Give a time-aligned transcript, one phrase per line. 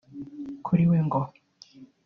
[0.65, 1.21] Kuri we ngo